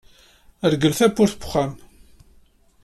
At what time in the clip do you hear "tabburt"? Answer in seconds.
0.97-1.37